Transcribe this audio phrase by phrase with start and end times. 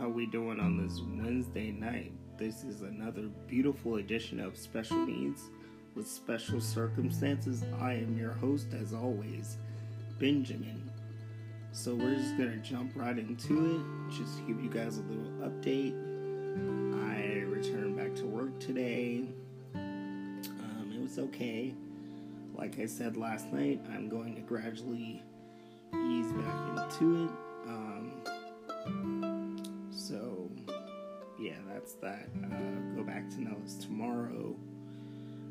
[0.00, 2.12] How we doing on this Wednesday night?
[2.38, 5.50] This is another beautiful edition of Special Needs
[5.94, 7.66] with Special Circumstances.
[7.78, 9.58] I am your host, as always,
[10.18, 10.90] Benjamin.
[11.72, 14.16] So we're just gonna jump right into it.
[14.16, 15.92] Just to give you guys a little update.
[17.12, 19.26] I returned back to work today.
[19.74, 21.74] Um, it was okay.
[22.54, 25.22] Like I said last night, I'm going to gradually
[25.94, 27.30] ease back into it.
[27.68, 28.12] Um,
[31.80, 32.28] that's that.
[32.44, 34.54] Uh, go back to Nellis tomorrow.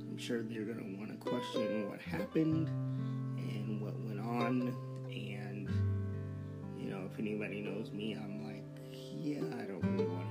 [0.08, 2.68] I'm sure they're going to want to question what happened
[3.38, 4.76] and what went on.
[5.08, 5.68] And,
[6.80, 10.28] you know, if anybody knows me, I'm like, yeah, I don't really want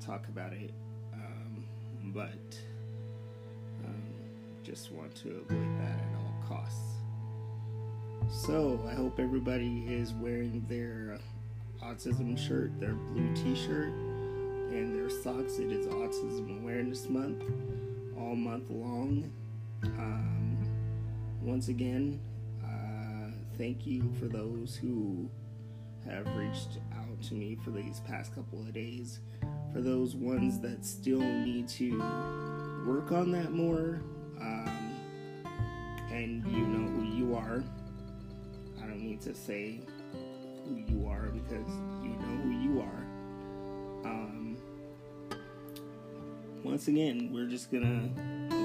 [0.00, 0.72] to talk about it.
[1.14, 1.64] Um,
[2.06, 2.58] but
[3.84, 4.02] um,
[4.64, 6.80] just want to avoid that at all costs.
[8.46, 11.18] So, I hope everybody is wearing their
[11.84, 13.92] autism shirt, their blue t shirt,
[14.72, 15.58] and their socks.
[15.58, 17.44] It is Autism Awareness Month,
[18.16, 19.30] all month long.
[19.84, 20.56] Um,
[21.42, 22.18] once again,
[22.64, 25.28] uh, thank you for those who
[26.06, 29.20] have reached out to me for these past couple of days.
[29.74, 31.98] For those ones that still need to
[32.86, 34.00] work on that more,
[34.40, 34.96] um,
[36.10, 37.62] and you know who you are,
[38.82, 39.80] I don't need to say
[40.66, 41.68] who you are because
[42.02, 43.06] you know who you are.
[44.04, 44.41] Um,
[46.64, 48.08] once again, we're just gonna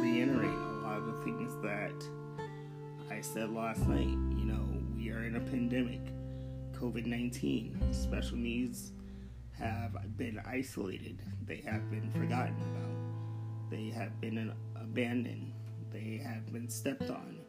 [0.01, 1.93] reiterate a lot of the things that
[3.09, 4.07] I said last night.
[4.07, 6.01] You know, we are in a pandemic,
[6.73, 7.79] COVID 19.
[7.91, 8.91] Special needs
[9.57, 15.51] have been isolated, they have been forgotten about, they have been abandoned,
[15.91, 17.39] they have been stepped on,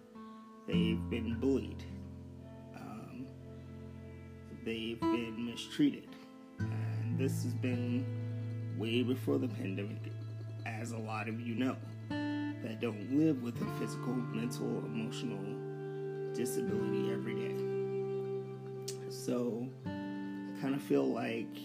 [0.67, 1.85] they've been bullied
[2.77, 3.27] um,
[4.65, 6.09] they've been mistreated.
[6.59, 8.05] And this has been
[8.77, 10.13] way before the pandemic,
[10.81, 11.77] as a lot of you know,
[12.09, 15.39] that don't live with a physical, mental, emotional
[16.35, 17.55] disability every day.
[19.11, 21.57] So I kind of feel like,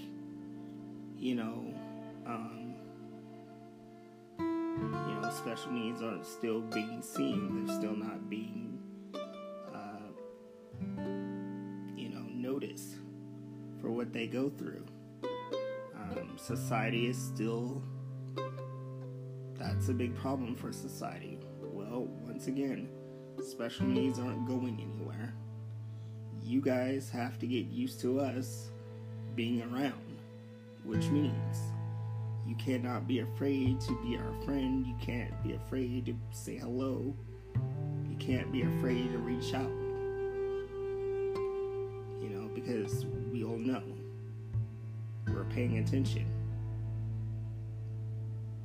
[1.18, 1.74] you know,
[2.26, 2.76] um,
[4.40, 7.66] you know, special needs aren't still being seen.
[7.66, 8.74] They're still not being
[11.96, 12.96] you know, noticed
[13.82, 14.86] for what they go through.
[15.96, 17.82] Um, society is still,
[19.74, 21.40] that's a big problem for society.
[21.60, 22.90] Well, once again,
[23.42, 25.34] special needs aren't going anywhere.
[26.44, 28.70] You guys have to get used to us
[29.36, 30.20] being around,
[30.84, 31.58] which means
[32.46, 34.86] you cannot be afraid to be our friend.
[34.86, 37.16] You can't be afraid to say hello.
[38.08, 39.72] You can't be afraid to reach out
[42.22, 43.82] You know, because we all know
[45.28, 46.33] we're paying attention.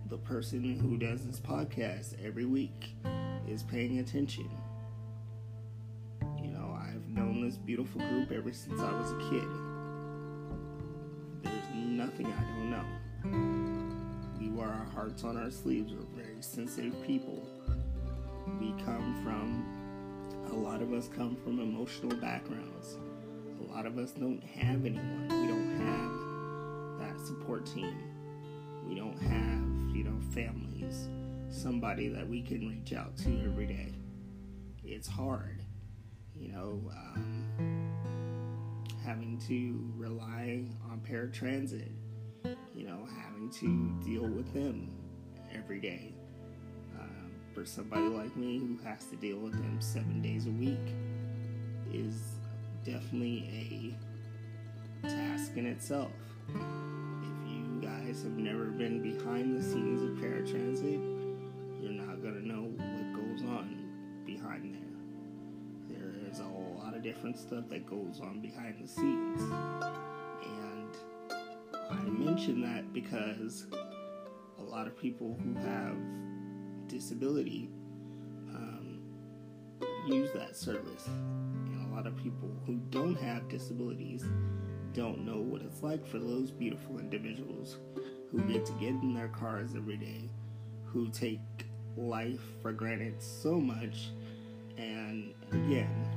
[0.09, 2.95] The person who does this podcast every week
[3.47, 4.49] is paying attention.
[6.43, 9.49] You know, I've known this beautiful group ever since I was a kid.
[11.43, 14.41] There's nothing I don't know.
[14.41, 15.93] We wear our hearts on our sleeves.
[15.93, 17.47] We're very sensitive people.
[18.61, 19.65] We come from,
[20.53, 22.97] a lot of us come from emotional backgrounds
[23.61, 25.29] a lot of us don't have anyone.
[25.29, 27.97] We don't have that support team.
[28.89, 31.09] We don't have, you know, families,
[31.51, 33.93] somebody that we can reach out to every day.
[34.83, 35.63] It's hard,
[36.35, 37.93] you know, um,
[39.05, 41.91] having to rely on paratransit,
[42.75, 44.91] you know, having to deal with them
[45.55, 46.15] every day.
[46.99, 47.05] Uh,
[47.55, 50.95] for somebody like me who has to deal with them seven days a week
[51.93, 52.15] is
[52.85, 53.95] definitely
[55.05, 56.13] a task in itself.
[57.89, 61.01] Guys have never been behind the scenes of paratransit,
[61.81, 63.89] you're not gonna know what goes on
[64.27, 65.97] behind there.
[65.97, 69.41] There is a lot of different stuff that goes on behind the scenes.
[69.41, 70.97] And
[71.91, 73.67] I mention that because
[74.59, 75.97] a lot of people who have
[76.89, 77.71] disability
[78.51, 79.01] um,
[80.07, 84.25] use that service And a lot of people who don't have disabilities
[84.95, 87.77] don't know what it's like for those beautiful individuals
[88.31, 90.29] who get to get in their cars every day,
[90.85, 91.41] who take
[91.97, 94.09] life for granted so much,
[94.77, 96.09] and again,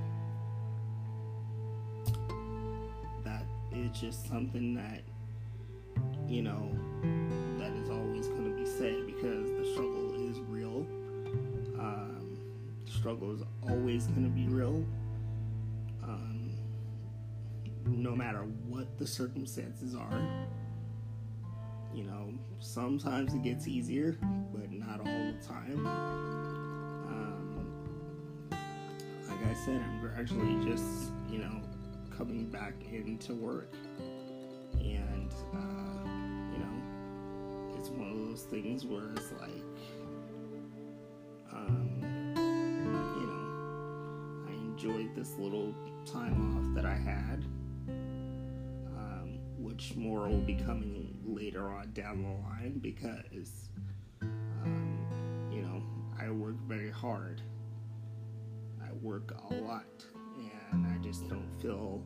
[3.23, 5.01] that is just something that,
[6.27, 6.69] you know,
[7.57, 10.85] that is always going to be said because the struggle is real.
[11.79, 12.37] Um,
[12.85, 14.85] struggle is always going to be real
[18.01, 20.47] no matter what the circumstances are.
[21.93, 24.17] You know, sometimes it gets easier,
[24.51, 25.85] but not all the time.
[27.05, 27.67] Um,
[29.29, 31.61] like I said, I'm gradually just, you know,
[32.17, 33.73] coming back into work.
[34.79, 36.07] And, uh,
[36.53, 39.63] you know, it's one of those things where it's like,
[41.51, 42.01] um,
[42.35, 45.75] you know, I enjoyed this little
[46.05, 47.45] time off that I had,
[49.81, 53.69] which more will be coming later on down the line because,
[54.21, 55.81] um, you know,
[56.19, 57.41] I work very hard.
[58.79, 60.05] I work a lot,
[60.71, 61.99] and I just don't feel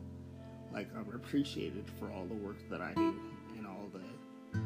[0.72, 3.14] like I'm appreciated for all the work that I do
[3.58, 4.58] and all the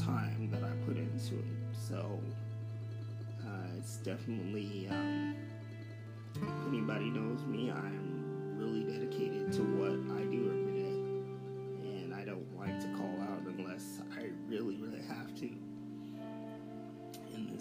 [0.00, 1.44] time that I put into it.
[1.72, 2.20] So
[3.44, 5.34] uh, it's definitely, um,
[6.36, 10.71] if anybody knows me, I'm really dedicated to what I do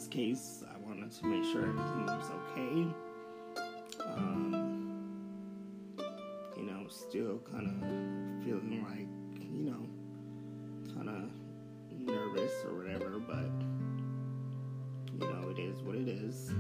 [0.02, 2.88] In this case, I wanted to make sure everything was okay.
[4.04, 5.06] Um,
[6.58, 9.08] you know, still kind of feeling like,
[9.54, 11.30] you know, kind of
[12.00, 13.52] nervous or whatever, but
[15.14, 16.52] you know, it is what it is.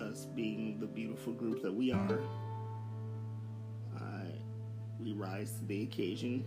[0.00, 2.20] Us being the beautiful group that we are,
[3.96, 4.30] uh,
[4.98, 6.44] we rise to the occasion.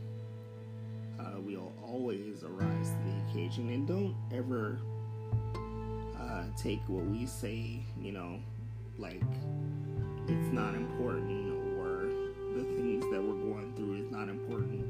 [1.19, 4.79] Uh, we'll always arise to the occasion, and don't ever
[6.19, 8.39] uh, take what we say, you know,
[8.97, 9.21] like
[10.27, 12.07] it's not important or
[12.55, 14.85] the things that we're going through is not important.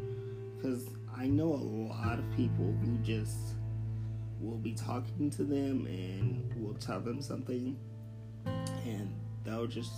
[0.57, 0.85] Because
[1.15, 3.55] I know a lot of people who just
[4.39, 7.77] will be talking to them and will tell them something
[8.85, 9.93] and they'll just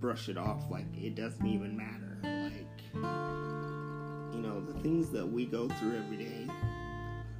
[0.00, 2.18] brush it off like it doesn't even matter.
[2.22, 3.55] Like,
[4.56, 6.46] know, the things that we go through every day,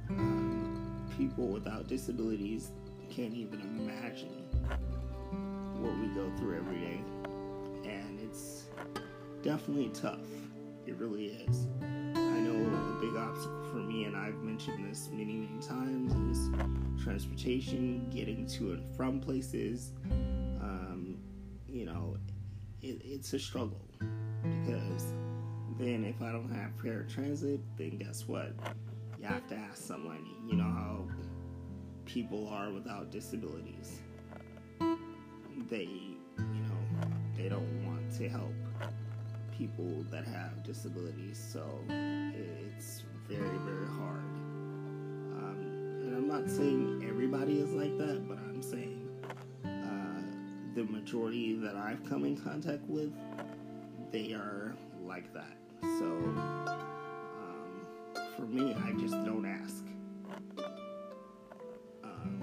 [0.09, 2.71] um, people without disabilities
[3.09, 4.45] can't even imagine
[5.79, 7.01] what we go through every day.
[7.85, 8.65] And it's
[9.43, 10.19] definitely tough.
[10.85, 11.67] It really is.
[11.81, 17.03] I know a big obstacle for me, and I've mentioned this many, many times, is
[17.03, 19.91] transportation, getting to and from places.
[20.61, 21.17] Um,
[21.67, 22.17] you know,
[22.81, 23.81] it, it's a struggle
[24.43, 25.13] because
[25.79, 28.51] then if I don't have paratransit, then guess what?
[29.19, 30.35] You have to ask somebody.
[30.47, 31.07] You know how
[32.05, 33.99] people are without disabilities.
[35.69, 38.53] They, you know, they don't want to help
[39.57, 44.23] people that have disabilities, so it's very, very hard.
[45.37, 49.07] Um, and I'm not saying everybody is like that, but I'm saying
[49.65, 53.11] uh, the majority that I've come in contact with,
[54.11, 54.75] they are
[55.05, 55.57] like that.
[55.81, 57.71] So um,
[58.35, 59.83] for me, I just don't ask
[62.03, 62.39] um,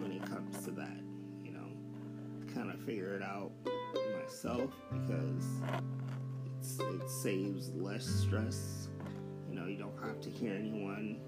[0.00, 0.96] when it comes to that.
[1.44, 3.52] You know, kind of figure it out
[4.20, 5.44] myself because
[6.80, 8.88] it saves less stress.
[9.48, 11.20] You know, you don't have to hear anyone.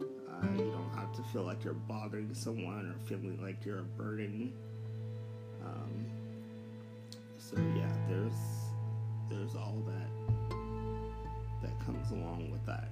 [0.00, 3.84] Uh, you don't have to feel like you're bothering someone or feeling like you're a
[3.84, 4.52] burden.
[5.64, 6.06] Um,
[7.38, 8.34] so yeah, there's
[9.28, 10.35] there's all that
[11.66, 12.88] that comes along with that.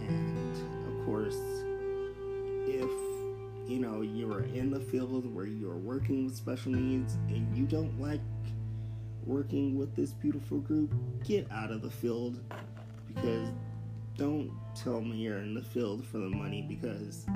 [0.00, 0.56] And
[0.88, 1.36] of course,
[2.66, 2.90] if
[3.68, 8.00] you know you're in the field where you're working with special needs and you don't
[8.00, 8.20] like
[9.24, 10.92] working with this beautiful group,
[11.24, 12.40] get out of the field
[13.06, 13.48] because
[14.16, 17.26] don't tell me you're in the field for the money because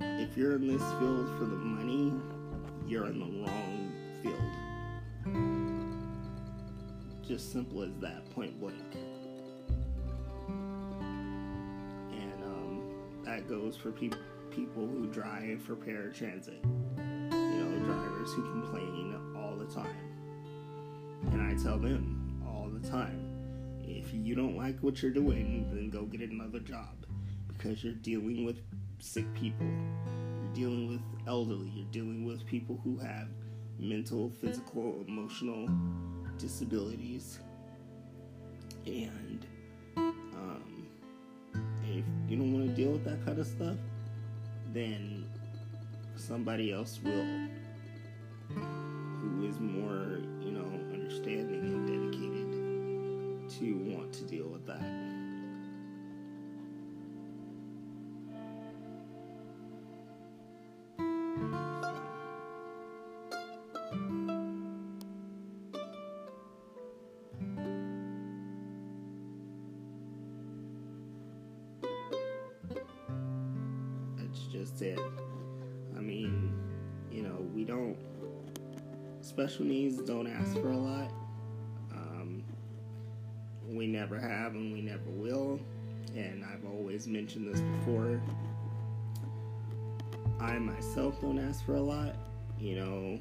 [0.00, 2.12] if you're in this field for the money,
[2.86, 3.89] you're in the wrong
[7.30, 8.74] Just simple as that, point blank.
[12.10, 12.82] And um,
[13.24, 14.10] that goes for pe-
[14.50, 16.58] people who drive for paratransit.
[17.30, 19.94] You know, drivers who complain all the time.
[21.30, 23.24] And I tell them all the time
[23.84, 27.06] if you don't like what you're doing, then go get another job
[27.46, 28.56] because you're dealing with
[28.98, 29.68] sick people.
[29.68, 31.70] You're dealing with elderly.
[31.76, 33.28] You're dealing with people who have
[33.78, 35.68] mental, physical, emotional
[36.40, 37.40] disabilities.
[38.86, 39.46] And
[39.96, 40.88] um,
[41.84, 43.76] if you don't want to deal with that kind of stuff,
[44.72, 45.26] then
[46.16, 47.48] somebody else will
[48.48, 55.09] who is more, you know, understanding and dedicated to want to deal with that.
[79.40, 81.10] Special needs don't ask for a lot.
[81.92, 82.42] Um,
[83.66, 85.58] we never have and we never will.
[86.14, 88.20] And I've always mentioned this before.
[90.40, 92.16] I myself don't ask for a lot.
[92.58, 93.18] You know,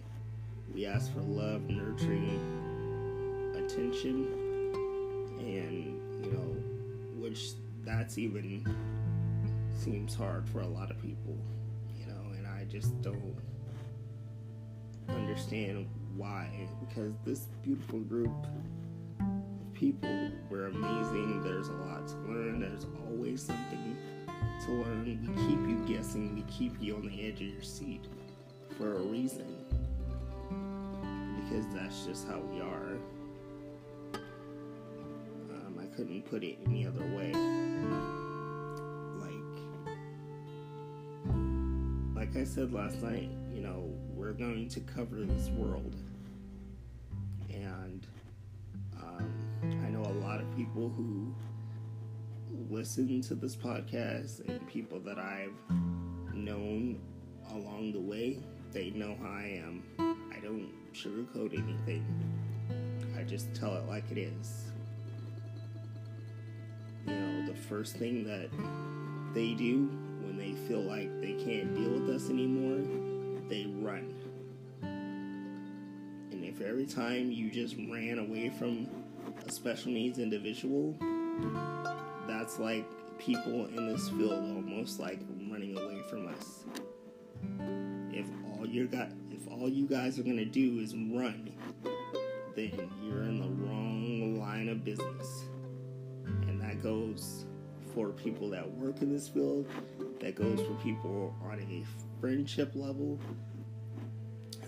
[0.73, 2.41] we ask for love, nurturing,
[3.55, 4.27] attention,
[5.39, 6.57] and, you know,
[7.15, 7.51] which
[7.85, 8.67] that's even
[9.73, 11.37] seems hard for a lot of people,
[11.97, 13.37] you know, and I just don't
[15.07, 15.87] understand
[16.19, 16.67] why.
[16.81, 18.31] Because this beautiful group
[19.19, 21.41] of people were amazing.
[21.41, 22.59] There's a lot to learn.
[22.59, 23.97] There's always something
[24.65, 25.05] to learn.
[25.05, 25.15] We
[25.47, 26.35] keep you guessing.
[26.35, 28.05] We keep you on the edge of your seat
[28.77, 29.55] for a reason.
[31.41, 32.97] Because that's just how we are.
[34.13, 37.31] Um, I couldn't put it any other way.
[42.29, 45.95] like I said last night, you know, we're going to cover this world.
[50.59, 51.33] People who
[52.69, 55.53] listen to this podcast and people that I've
[56.33, 56.99] known
[57.51, 58.39] along the way,
[58.73, 59.81] they know how I am.
[60.35, 62.05] I don't sugarcoat anything,
[63.17, 64.65] I just tell it like it is.
[67.07, 68.49] You know, the first thing that
[69.33, 69.85] they do
[70.23, 72.85] when they feel like they can't deal with us anymore,
[73.47, 74.13] they run.
[74.81, 78.89] And if every time you just ran away from
[79.45, 80.95] a special needs individual,
[82.27, 82.85] that's like
[83.17, 85.19] people in this field almost like
[85.49, 86.63] running away from us.
[88.11, 91.51] If all you got if all you guys are gonna do is run,
[92.55, 95.45] then you're in the wrong line of business.
[96.25, 97.45] And that goes
[97.93, 99.67] for people that work in this field,
[100.19, 103.19] that goes for people on a friendship level.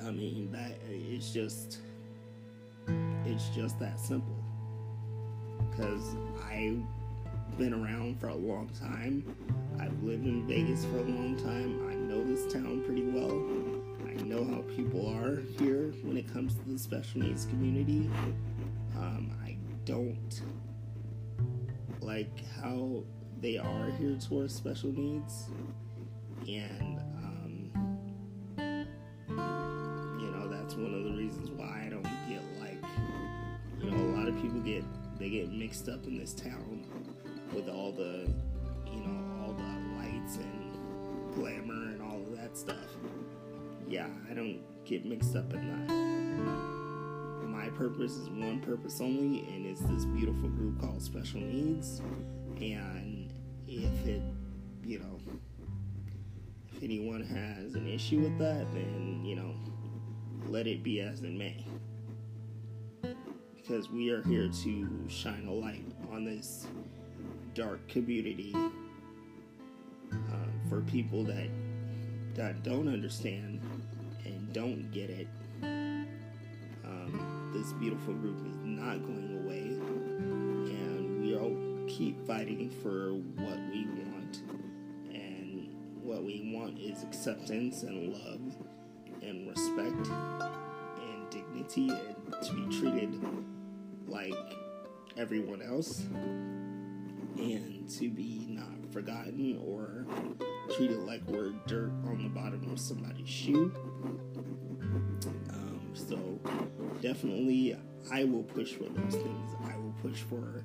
[0.05, 1.79] I mean, that it's just
[3.25, 4.40] it's just that simple.
[5.71, 6.83] Because I've
[7.57, 9.35] been around for a long time.
[9.79, 11.87] I've lived in Vegas for a long time.
[11.89, 13.41] I know this town pretty well.
[14.07, 18.09] I know how people are here when it comes to the special needs community.
[18.97, 20.41] Um, I don't
[22.01, 23.03] like how
[23.39, 25.49] they are here towards special needs,
[26.47, 27.71] and um,
[30.19, 32.83] you know that's one of the reasons why I don't get like
[33.81, 34.83] you know a lot of people get
[35.21, 36.85] they get mixed up in this town
[37.53, 38.27] with all the
[38.91, 39.63] you know all the
[39.97, 40.71] lights and
[41.35, 42.77] glamour and all of that stuff.
[43.87, 47.47] Yeah, I don't get mixed up in that.
[47.47, 52.01] My purpose is one purpose only, and it's this beautiful group called Special Needs.
[52.59, 53.31] And
[53.67, 54.21] if it,
[54.83, 55.19] you know,
[56.71, 59.53] if anyone has an issue with that, then, you know,
[60.47, 61.63] let it be as it may.
[63.71, 66.67] Because we are here to shine a light on this
[67.53, 70.17] dark community uh,
[70.67, 71.47] for people that
[72.33, 73.61] that don't understand
[74.25, 75.29] and don't get it.
[76.83, 79.61] Um, this beautiful group is not going away,
[80.75, 81.55] and we all
[81.87, 84.41] keep fighting for what we want.
[85.13, 85.69] And
[86.03, 88.53] what we want is acceptance and love
[89.21, 93.17] and respect and dignity and to be treated
[94.11, 94.33] like
[95.17, 96.01] everyone else
[97.37, 100.05] and to be not forgotten or
[100.75, 103.71] treated like we're dirt on the bottom of somebody's shoe.
[105.49, 106.17] Um, so
[107.01, 107.75] definitely,
[108.11, 109.51] I will push for those things.
[109.65, 110.63] I will push for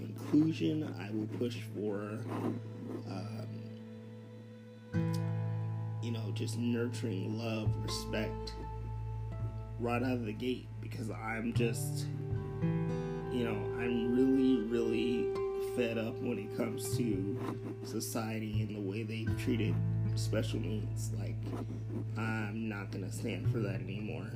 [0.00, 0.94] inclusion.
[1.00, 2.20] I will push for,
[3.08, 3.48] um,
[6.02, 8.54] you know, just nurturing love, respect
[9.80, 12.06] right out of the gate because I'm just,
[13.34, 15.26] you know, I'm really, really
[15.74, 17.36] fed up when it comes to
[17.84, 19.74] society and the way they've treated
[20.14, 21.10] special needs.
[21.18, 21.34] Like,
[22.16, 24.30] I'm not gonna stand for that anymore.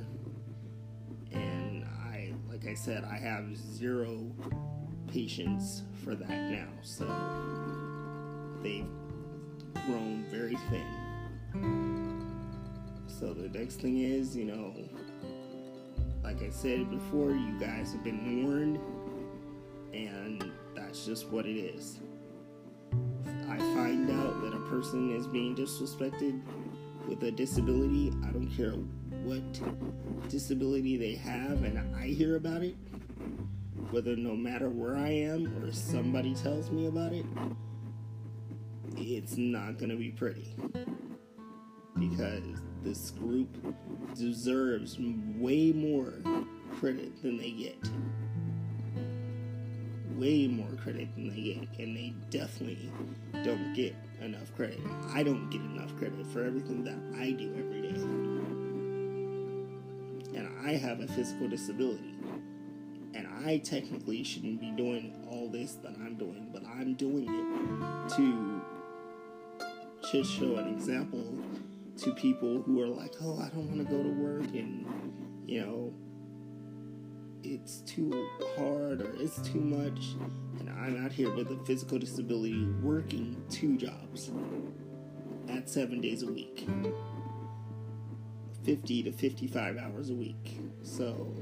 [1.31, 4.29] And I, like I said, I have zero
[5.07, 6.67] patience for that now.
[6.81, 7.05] So
[8.61, 8.85] they've
[9.85, 12.25] grown very thin.
[13.07, 14.73] So the next thing is, you know,
[16.29, 18.79] like I said before, you guys have been warned,
[19.95, 22.01] and that's just what it is.
[23.49, 26.39] I find out that a person is being disrespected
[27.07, 28.73] with a disability, I don't care
[29.23, 29.41] what
[30.29, 32.75] disability they have, and I hear about it,
[33.89, 37.25] whether no matter where I am or somebody tells me about it,
[38.97, 40.55] it's not to be pretty.
[41.97, 42.43] because
[42.83, 43.49] this group
[44.15, 44.97] deserves
[45.37, 46.13] way more
[46.79, 47.77] credit than they get.
[50.17, 52.91] Way more credit than they get, and they definitely
[53.43, 54.79] don't get enough credit.
[55.13, 57.99] I don't get enough credit for everything that I do every day.
[60.37, 62.15] And I have a physical disability.
[63.13, 68.09] And I technically shouldn't be doing all this that I'm doing, but I'm doing it
[68.15, 68.61] to
[70.11, 71.25] just show an example
[72.01, 74.85] to people who are like, oh, I don't want to go to work and,
[75.45, 75.93] you know,
[77.43, 78.27] it's too
[78.57, 80.15] hard or it's too much.
[80.59, 84.31] And I'm out here with a physical disability working two jobs
[85.49, 86.67] at seven days a week,
[88.63, 90.59] 50 to 55 hours a week.
[90.83, 91.33] So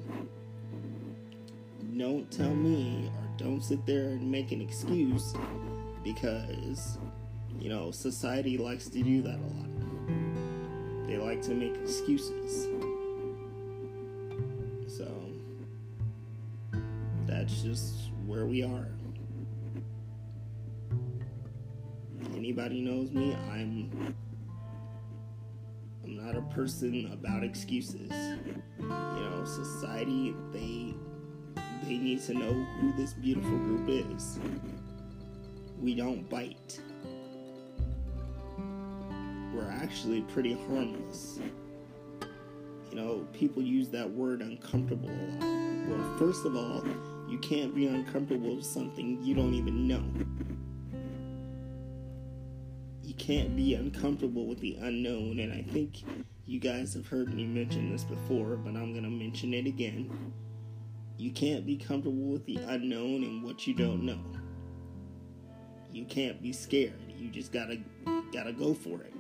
[1.97, 5.35] don't tell me or don't sit there and make an excuse
[6.03, 6.97] because,
[7.59, 9.76] you know, society likes to do that a lot.
[11.07, 12.67] They like to make excuses.
[14.87, 15.09] So
[17.25, 18.87] that's just where we are.
[22.35, 24.15] Anybody knows me, I'm
[26.03, 28.11] I'm not a person about excuses.
[28.79, 30.93] You know, society they
[31.83, 34.39] they need to know who this beautiful group is.
[35.79, 36.81] We don't bite
[39.57, 41.39] were actually pretty harmless.
[42.91, 45.89] You know, people use that word uncomfortable a lot.
[45.89, 46.83] Well, first of all,
[47.27, 50.03] you can't be uncomfortable with something you don't even know.
[53.03, 56.03] You can't be uncomfortable with the unknown, and I think
[56.45, 60.33] you guys have heard me mention this before, but I'm going to mention it again.
[61.17, 64.19] You can't be comfortable with the unknown and what you don't know.
[65.91, 66.93] You can't be scared.
[67.17, 67.79] You just gotta
[68.31, 69.13] gotta go for it.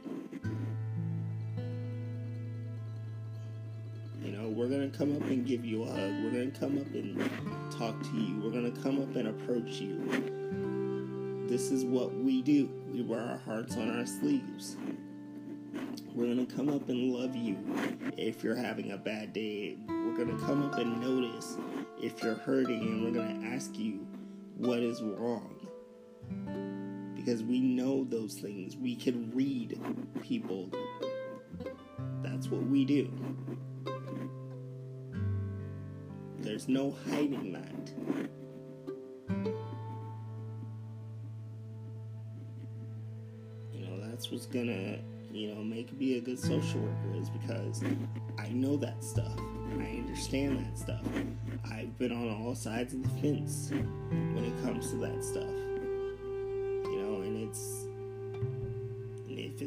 [4.67, 6.23] We're gonna come up and give you a hug.
[6.23, 8.41] We're gonna come up and talk to you.
[8.41, 11.47] We're gonna come up and approach you.
[11.47, 12.69] This is what we do.
[12.91, 14.75] We wear our hearts on our sleeves.
[16.13, 17.57] We're gonna come up and love you
[18.17, 19.77] if you're having a bad day.
[19.87, 21.55] We're gonna come up and notice
[22.01, 24.05] if you're hurting, and we're gonna ask you
[24.57, 25.55] what is wrong.
[27.15, 28.75] Because we know those things.
[28.75, 29.79] We can read
[30.21, 30.69] people.
[32.21, 33.09] That's what we do.
[36.47, 37.91] There's no hiding that.
[43.73, 44.99] You know, that's what's gonna,
[45.33, 47.83] you know, make me a good social worker is because
[48.39, 49.37] I know that stuff.
[49.77, 51.03] I understand that stuff.
[51.69, 55.66] I've been on all sides of the fence when it comes to that stuff.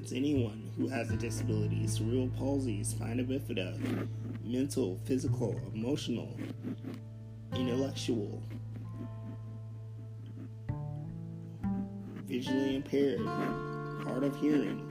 [0.01, 3.79] If it's anyone who has a disability, cerebral palsy, spina bifida,
[4.43, 6.35] mental, physical, emotional,
[7.55, 8.43] intellectual,
[12.27, 14.89] visually impaired, hard of hearing,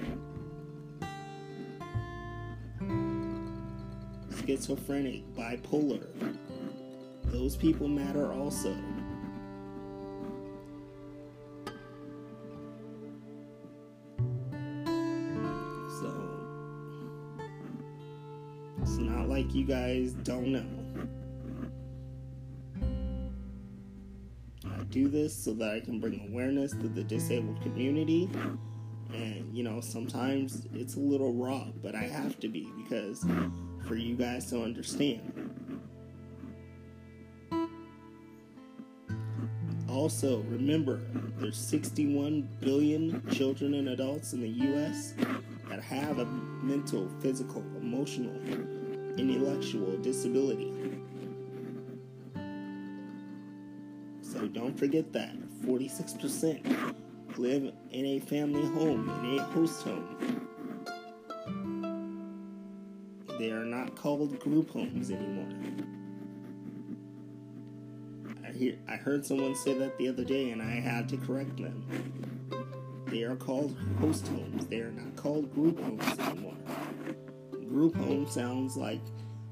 [4.45, 6.05] schizophrenic, bipolar.
[7.25, 8.75] Those people matter also.
[19.53, 20.65] You guys don't know.
[24.65, 28.29] I do this so that I can bring awareness to the disabled community.
[29.13, 33.25] And, you know, sometimes it's a little raw, but I have to be because
[33.87, 35.49] for you guys to understand.
[39.89, 41.01] Also, remember,
[41.39, 45.15] there's 61 billion children and adults in the U.S.
[45.67, 48.35] that have a mental, physical, emotional,
[49.19, 50.71] intellectual disability.
[54.21, 56.95] So don't forget that 46%
[57.37, 60.47] live in a family home, in a host home.
[63.37, 65.47] They are not called group homes anymore.
[68.47, 71.57] I hear I heard someone say that the other day and I had to correct
[71.57, 71.83] them.
[73.07, 74.67] They are called host homes.
[74.67, 76.55] They are not called group homes anymore
[77.69, 79.01] group home sounds like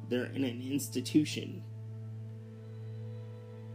[0.09, 1.63] they're in an institution.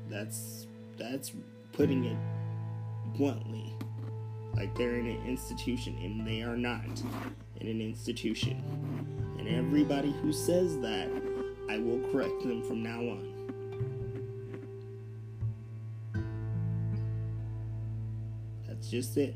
[0.09, 0.67] That's
[0.99, 1.33] that's
[1.73, 2.17] putting it
[3.17, 3.75] bluntly.
[4.55, 6.85] Like they're in an institution and they are not
[7.61, 8.63] in an institution.
[9.39, 11.09] And everybody who says that,
[11.71, 13.29] I will correct them from now on.
[18.67, 19.35] That's just it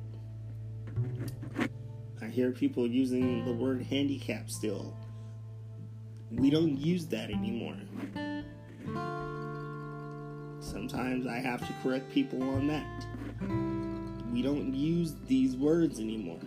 [2.36, 4.94] hear people using the word handicap still.
[6.30, 7.78] We don't use that anymore.
[10.60, 13.06] Sometimes I have to correct people on that.
[14.34, 16.40] We don't use these words anymore.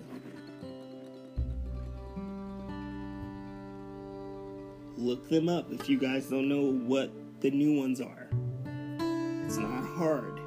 [4.96, 7.10] Look them up if you guys don't know what
[7.42, 8.30] the new ones are.
[9.44, 10.39] It's not hard.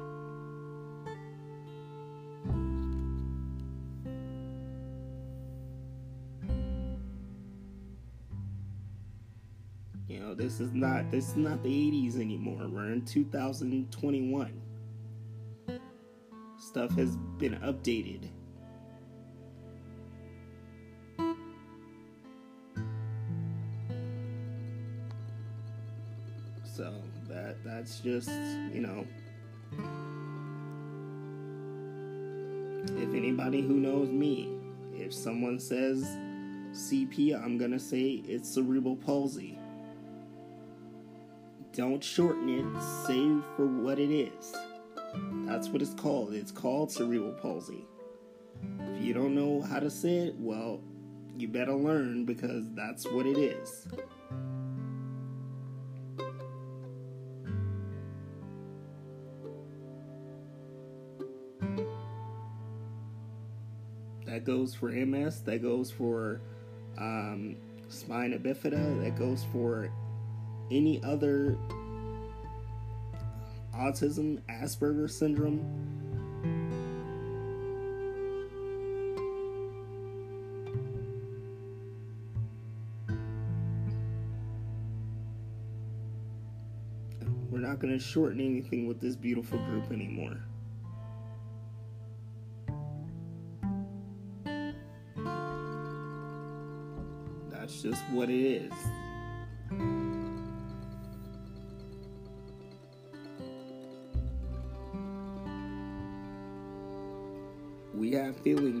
[10.43, 12.67] This is not this is not the 80s anymore.
[12.67, 14.61] We're in 2021.
[16.59, 18.27] Stuff has been updated.
[26.65, 26.93] So
[27.29, 28.27] that that's just,
[28.73, 29.07] you know,
[32.97, 34.49] if anybody who knows me,
[34.93, 36.03] if someone says
[36.73, 39.57] CP, I'm to say it's cerebral palsy.
[41.75, 44.55] Don't shorten it, say for what it is.
[45.47, 46.31] That's what it's called.
[46.33, 47.87] It's called cerebral palsy.
[48.95, 50.81] If you don't know how to say it, well,
[51.35, 53.87] you better learn because that's what it is.
[64.27, 66.39] That goes for MS, that goes for
[66.99, 67.55] um,
[67.89, 69.91] spina bifida, that goes for
[70.73, 71.55] any other
[73.75, 75.61] autism, Asperger syndrome.
[87.51, 90.37] We're not going to shorten anything with this beautiful group anymore.
[97.51, 98.73] That's just what it is.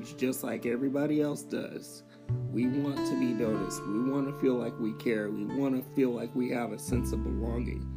[0.03, 2.03] Feelings just like everybody else does.
[2.51, 3.85] We want to be noticed.
[3.85, 5.29] We want to feel like we care.
[5.29, 7.87] We want to feel like we have a sense of belonging.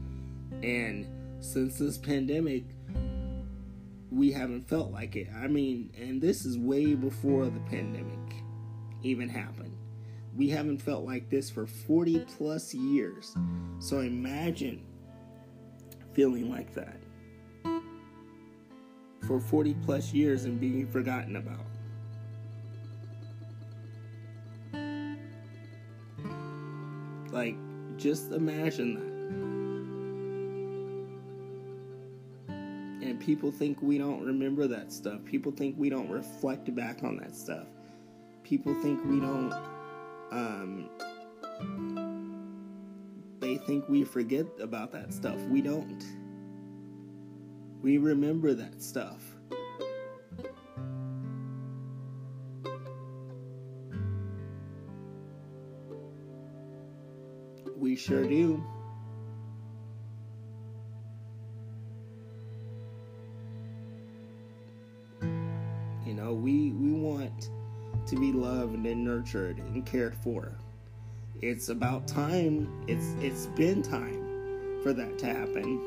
[0.63, 1.07] And
[1.41, 2.65] since this pandemic,
[4.11, 5.29] we haven't felt like it.
[5.35, 8.43] I mean, and this is way before the pandemic
[9.03, 9.77] even happened.
[10.35, 13.35] We haven't felt like this for 40 plus years.
[13.79, 14.85] So imagine
[16.13, 16.99] feeling like that
[19.27, 21.67] for 40 plus years and being forgotten about.
[27.37, 27.57] Like,
[27.99, 29.17] just imagine that.
[33.07, 35.23] And people think we don't remember that stuff.
[35.27, 37.67] People think we don't reflect back on that stuff.
[38.43, 39.53] People think we don't,
[40.31, 40.89] um,
[43.41, 45.39] they think we forget about that stuff.
[45.51, 46.07] We don't.
[47.83, 49.36] We remember that stuff.
[57.87, 58.61] We sure do.
[66.05, 67.51] You know, we we want
[68.09, 70.59] to be loved and nurtured and cared for.
[71.43, 72.69] It's about time.
[72.89, 75.81] It's it's been time for that to happen.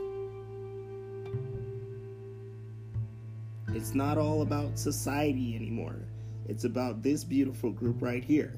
[3.73, 5.99] It's not all about society anymore.
[6.47, 8.53] It's about this beautiful group right here.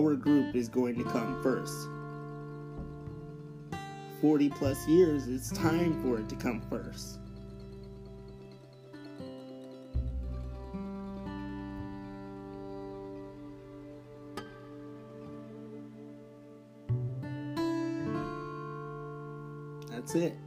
[0.00, 1.74] Our group is going to come first.
[4.22, 7.18] 40 plus years, it's time for it to come first.
[19.90, 20.39] That's it.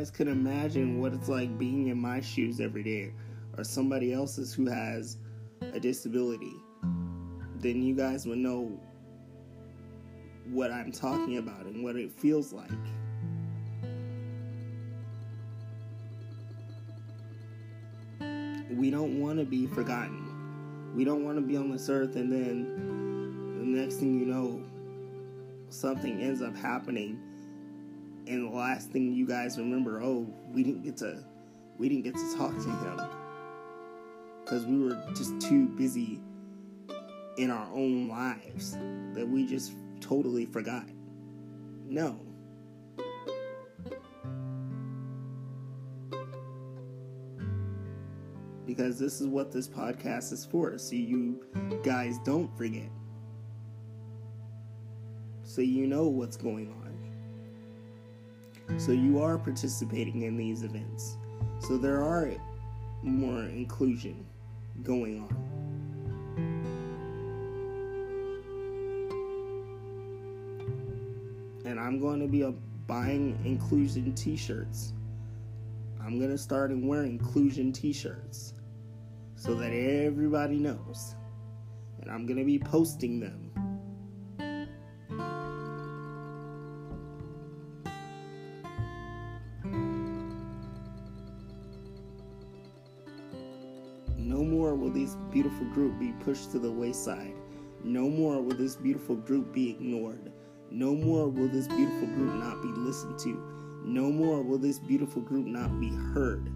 [0.00, 3.12] Guys could imagine what it's like being in my shoes every day
[3.58, 5.18] or somebody else's who has
[5.74, 6.54] a disability,
[7.56, 8.80] then you guys would know
[10.46, 12.70] what I'm talking about and what it feels like.
[18.70, 20.94] We don't want to be forgotten.
[20.96, 24.62] We don't want to be on this earth and then the next thing you know,
[25.68, 27.20] something ends up happening
[28.30, 31.22] and the last thing you guys remember, oh, we didn't get to
[31.78, 33.00] we didn't get to talk to him
[34.44, 36.20] because we were just too busy
[37.38, 38.72] in our own lives
[39.14, 40.84] that we just totally forgot.
[41.86, 42.20] No.
[48.66, 51.44] Because this is what this podcast is for, so you
[51.82, 52.90] guys don't forget.
[55.42, 56.89] So you know what's going on.
[58.78, 61.16] So you are participating in these events.
[61.60, 62.30] So there are
[63.02, 64.26] more inclusion
[64.82, 65.50] going on.
[71.64, 72.42] And I'm going to be
[72.86, 74.94] buying inclusion t shirts.
[76.02, 78.54] I'm going to start and wear inclusion t shirts
[79.36, 81.14] so that everybody knows.
[82.00, 83.49] And I'm going to be posting them.
[94.70, 97.34] More will this beautiful group be pushed to the wayside.
[97.82, 100.30] No more will this beautiful group be ignored.
[100.70, 103.82] No more will this beautiful group not be listened to.
[103.84, 106.52] No more will this beautiful group not be heard.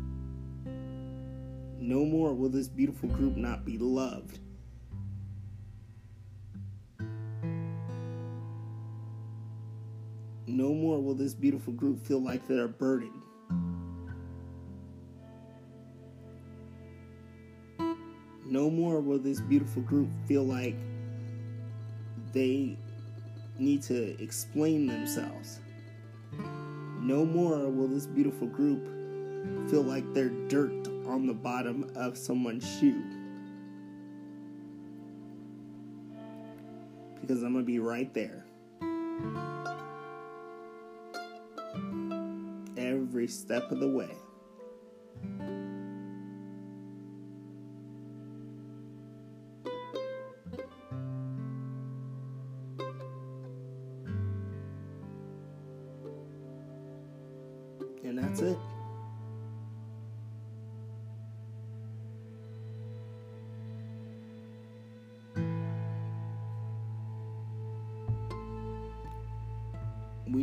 [1.80, 4.38] No more will this beautiful group not be loved.
[10.46, 13.23] No more will this beautiful group feel like they're burdened.
[18.54, 20.76] No more will this beautiful group feel like
[22.32, 22.78] they
[23.58, 25.58] need to explain themselves.
[27.00, 28.86] No more will this beautiful group
[29.68, 33.02] feel like they're dirt on the bottom of someone's shoe.
[37.22, 38.44] Because I'm going to be right there.
[42.76, 44.14] Every step of the way.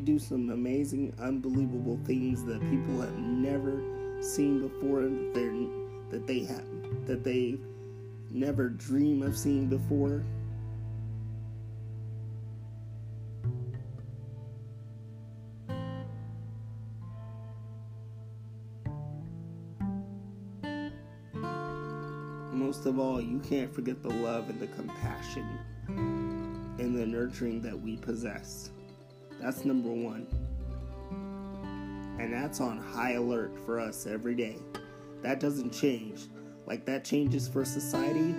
[0.04, 3.82] Do some amazing, unbelievable things that people have never
[4.22, 6.66] seen before that they that they have
[7.06, 7.58] that they
[8.32, 10.24] never dream of seeing before.
[22.72, 25.46] most of all, you can't forget the love and the compassion
[25.90, 28.72] and the nurturing that we possess.
[29.42, 30.28] That's number one.
[32.20, 34.58] And that's on high alert for us every day.
[35.24, 36.28] That doesn't change.
[36.68, 38.36] Like that changes for society,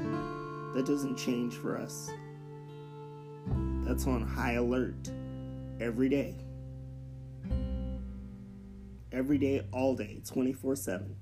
[0.75, 2.11] that doesn't change for us.
[3.85, 5.11] That's on high alert
[5.81, 6.37] every day.
[9.11, 11.17] Every day, all day, 24 7.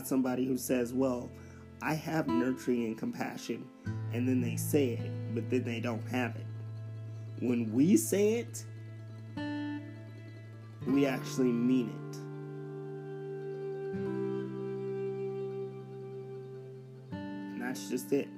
[0.00, 1.28] Not somebody who says, well,
[1.82, 3.66] I have nurturing and compassion,
[4.14, 6.46] and then they say it, but then they don't have it.
[7.40, 8.64] When we say it,
[10.86, 12.16] we actually mean it.
[17.12, 18.28] And that's just it.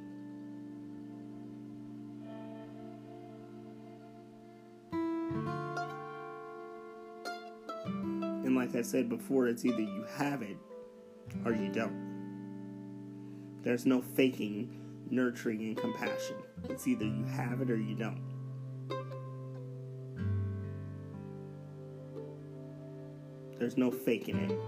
[8.45, 10.57] And like I said before, it's either you have it
[11.45, 12.03] or you don't.
[13.63, 14.79] There's no faking
[15.11, 16.37] nurturing and compassion.
[16.69, 18.21] It's either you have it or you don't.
[23.59, 24.59] There's no faking it.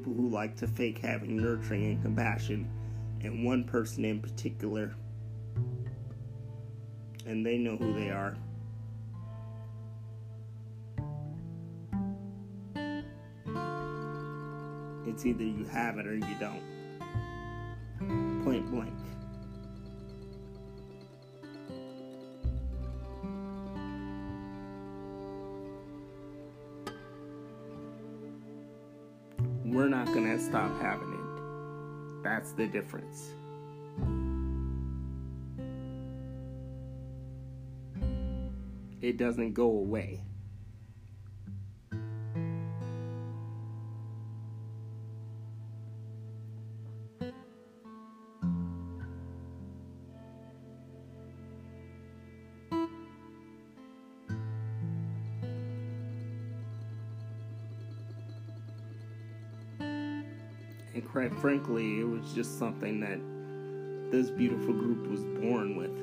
[0.00, 2.66] People who like to fake having nurturing and compassion,
[3.22, 4.94] and one person in particular,
[7.26, 8.34] and they know who they are.
[15.06, 16.62] It's either you have it or you don't.
[18.42, 18.94] Point blank.
[29.72, 32.22] We're not going to stop having it.
[32.24, 33.30] That's the difference.
[39.00, 40.22] it doesn't go away.
[61.20, 63.20] Quite frankly, it was just something that
[64.10, 65.94] this beautiful group was born with.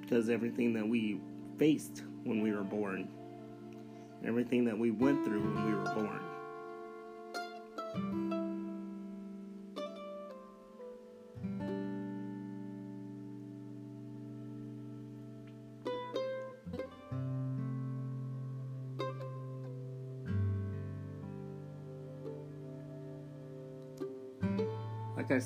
[0.00, 1.20] Because everything that we
[1.58, 3.06] faced when we were born,
[4.24, 6.20] everything that we went through when we were born,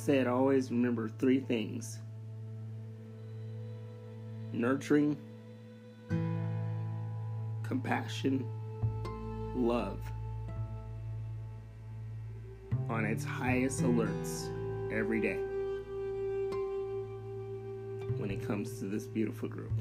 [0.03, 2.01] said, always remember three things
[4.53, 5.17] nurturing,
[7.63, 8.45] compassion,
[9.55, 10.01] love
[12.91, 14.49] on its highest alerts
[14.93, 15.39] every day
[18.19, 19.73] when it comes to this beautiful group.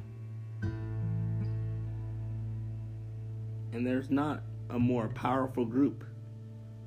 [3.73, 6.03] And there's not a more powerful group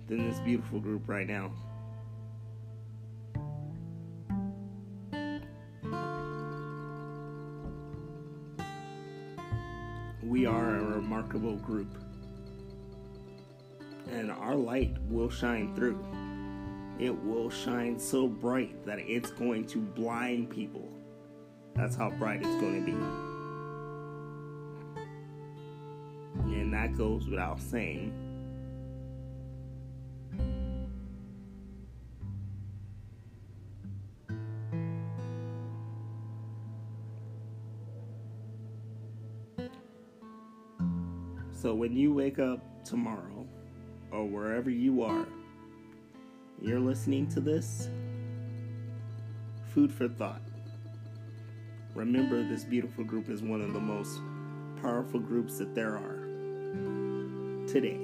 [0.07, 1.51] than this beautiful group right now.
[11.35, 11.99] Remarkable group.
[14.11, 15.99] And our light will shine through.
[16.99, 20.89] It will shine so bright that it's going to blind people.
[21.75, 22.97] That's how bright it's going to be.
[26.55, 28.13] And that goes without saying.
[41.95, 43.47] When you wake up tomorrow,
[44.11, 45.29] or wherever you are,
[46.61, 47.89] you're listening to this,
[49.73, 50.43] food for thought.
[51.95, 54.19] Remember, this beautiful group is one of the most
[54.83, 56.27] powerful groups that there are
[57.69, 58.01] today.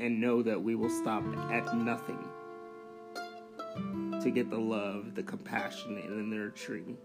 [0.00, 2.18] And know that we will stop at nothing
[4.26, 6.98] to get the love, the compassion, and the nurturing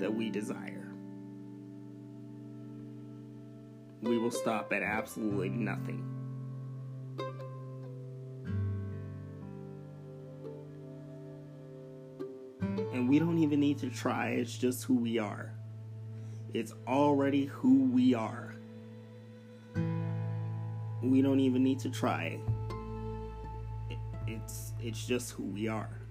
[0.00, 0.90] that we desire.
[4.00, 6.02] We will stop at absolutely nothing.
[12.94, 15.52] And we don't even need to try, it's just who we are.
[16.54, 18.54] It's already who we are.
[21.02, 22.38] We don't even need to try.
[24.26, 26.03] It's it's just who we are.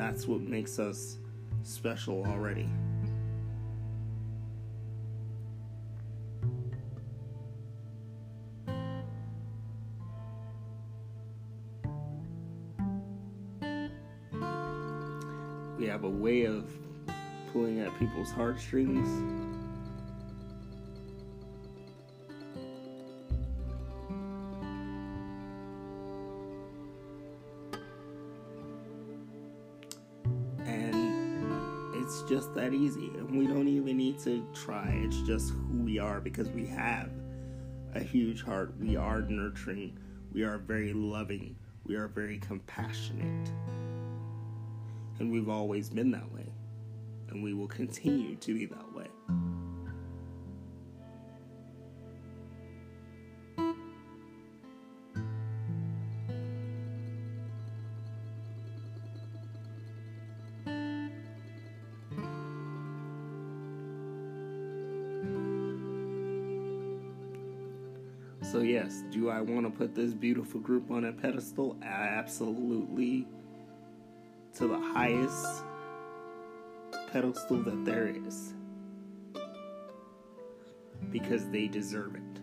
[0.00, 1.18] That's what makes us
[1.62, 2.66] special already.
[15.78, 16.72] We have a way of
[17.52, 19.49] pulling at people's heartstrings.
[32.80, 33.10] Easy.
[33.16, 34.88] And we don't even need to try.
[35.04, 37.10] It's just who we are because we have
[37.94, 38.74] a huge heart.
[38.80, 39.98] We are nurturing.
[40.32, 41.56] We are very loving.
[41.84, 43.50] We are very compassionate.
[45.18, 46.46] And we've always been that way.
[47.28, 49.06] And we will continue to be that way.
[69.40, 71.74] I want to put this beautiful group on a pedestal?
[71.82, 73.26] Absolutely.
[74.56, 75.64] To the highest
[77.10, 78.52] pedestal that there is.
[81.10, 82.39] Because they deserve it.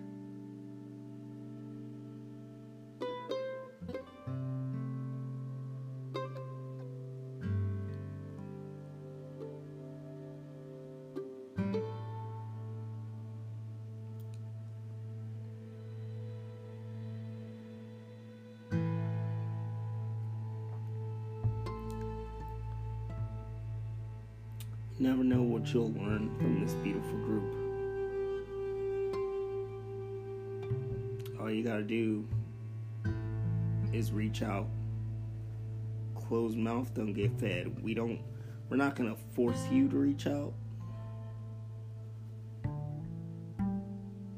[31.48, 32.28] All you gotta do
[33.94, 34.68] is reach out.
[36.14, 37.82] Closed mouth don't get fed.
[37.82, 38.20] We don't
[38.70, 40.52] we're not gonna force you to reach out.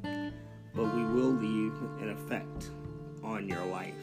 [0.03, 2.69] But we will leave an effect
[3.23, 3.95] on your life.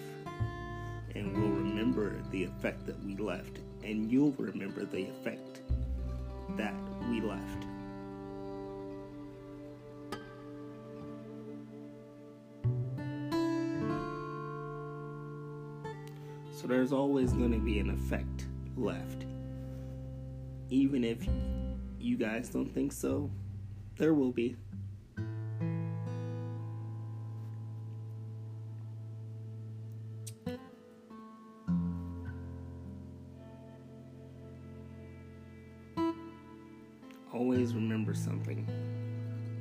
[1.15, 3.61] And we'll remember the effect that we left.
[3.85, 5.61] And you'll remember the effect
[6.57, 6.75] that
[7.09, 7.66] we left.
[16.87, 19.27] There's always going to be an effect left.
[20.71, 21.19] Even if
[21.99, 23.29] you guys don't think so,
[23.97, 24.55] there will be.
[37.35, 38.65] Always remember something.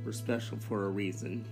[0.05, 1.43] We're special for a reason.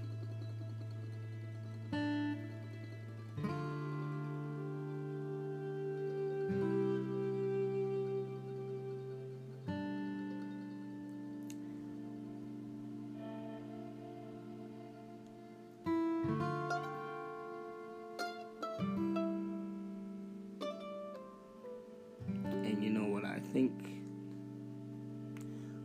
[23.53, 23.71] Think?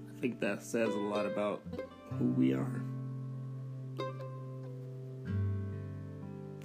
[0.08, 1.62] I think that says a lot about
[2.18, 2.82] who we are.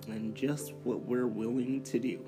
[0.07, 2.19] And just what we're willing to do.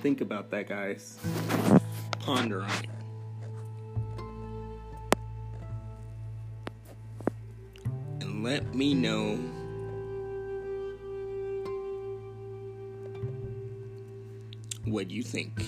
[0.00, 1.18] Think about that, guys.
[2.20, 2.90] Ponder on it.
[8.20, 9.38] And let me know
[14.96, 15.62] what do you think.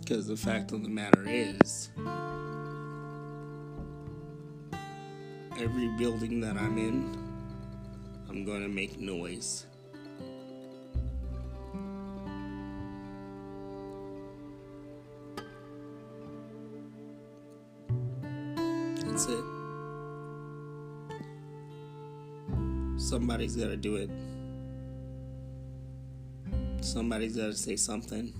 [0.00, 1.90] Because the fact of the matter is,
[5.60, 7.14] every building that I'm in,
[8.30, 9.66] I'm going to make noise.
[23.48, 24.10] Somebody's got to do it.
[26.84, 28.34] Somebody's got to say something.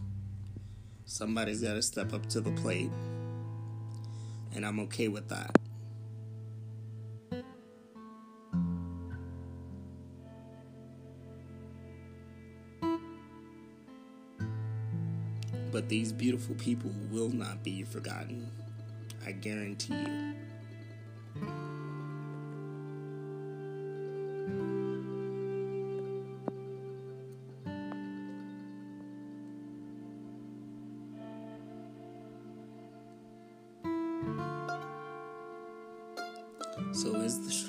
[1.06, 2.90] Somebody's got to step up to the plate.
[4.54, 5.56] And I'm okay with that.
[15.72, 18.50] But these beautiful people will not be forgotten.
[19.24, 20.34] I guarantee you.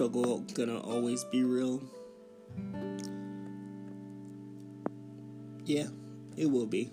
[0.10, 1.82] Struggle gonna always be real?
[5.66, 5.88] Yeah,
[6.36, 6.92] it will be.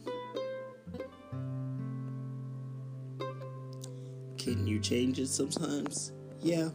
[4.36, 6.12] Can you change it sometimes?
[6.42, 6.68] Yeah.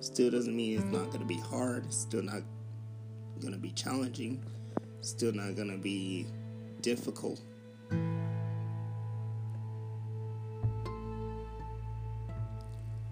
[0.00, 1.92] Still doesn't mean it's not gonna be hard.
[1.92, 2.42] Still not
[3.40, 4.42] gonna be challenging.
[5.00, 6.26] Still not gonna be
[6.80, 7.40] difficult.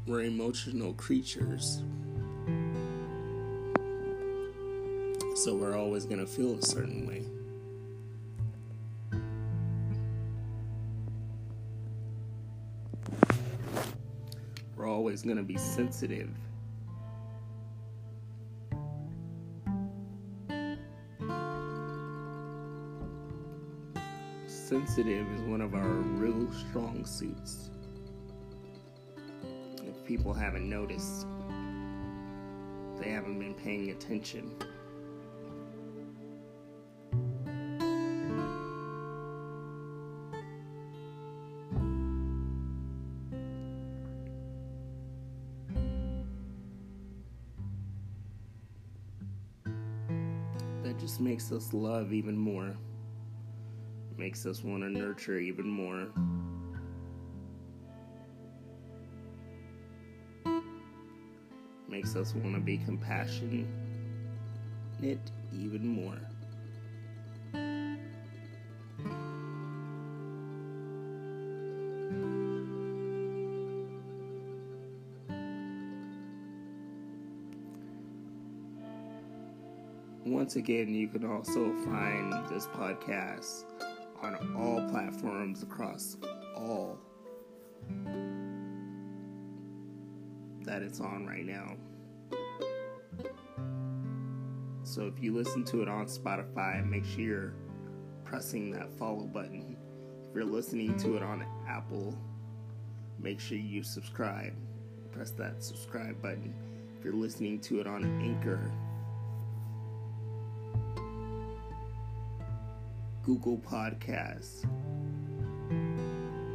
[0.06, 1.82] We're emotional creatures.
[5.48, 7.22] So we're always going to feel a certain way.
[14.76, 16.28] We're always going to be sensitive.
[24.46, 27.70] Sensitive is one of our real strong suits
[29.78, 31.26] If people haven't noticed.
[33.00, 34.54] They haven't been paying attention.
[51.50, 52.76] Makes us love even more.
[54.18, 56.08] Makes us want to nurture even more.
[61.88, 63.66] makes us want to be compassionate
[65.00, 66.18] even more.
[80.48, 83.64] Once again, you can also find this podcast
[84.22, 86.16] on all platforms across
[86.56, 86.98] all
[90.62, 91.76] that it's on right now.
[94.84, 97.54] So if you listen to it on Spotify, make sure you're
[98.24, 99.76] pressing that follow button.
[100.30, 102.16] If you're listening to it on Apple,
[103.18, 104.54] make sure you subscribe.
[105.12, 106.54] Press that subscribe button.
[106.98, 108.72] If you're listening to it on Anchor,
[113.28, 114.62] Google Podcasts,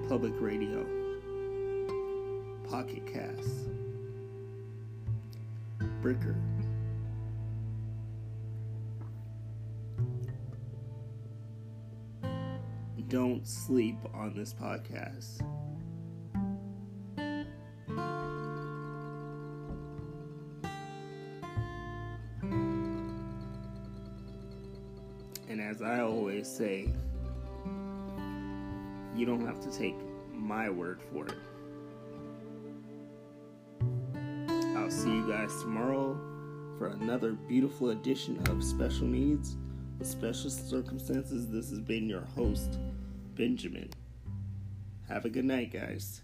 [0.09, 0.83] Public Radio,
[2.67, 3.69] Pocket Casts,
[6.01, 6.35] Breaker.
[13.07, 15.43] Don't sleep on this podcast.
[26.43, 26.89] Say,
[29.15, 29.95] you don't have to take
[30.33, 31.35] my word for it.
[34.75, 36.19] I'll see you guys tomorrow
[36.77, 39.55] for another beautiful edition of Special Needs
[39.97, 41.49] with Special Circumstances.
[41.49, 42.77] This has been your host,
[43.35, 43.89] Benjamin.
[45.07, 46.23] Have a good night, guys.